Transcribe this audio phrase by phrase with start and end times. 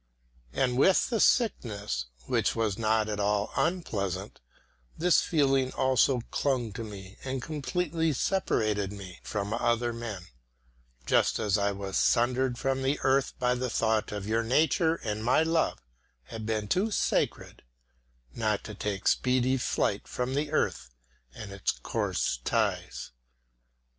[0.51, 4.39] And with the sickliness, which was not at all unpleasant,
[4.97, 10.25] this feeling also clung to me and completely separated me from other men,
[11.05, 15.23] just as I was sundered from the earth by the thought that your nature and
[15.23, 15.77] my love
[16.23, 17.61] had been too sacred
[18.33, 20.89] not to take speedy flight from earth
[21.35, 23.11] and its coarse ties.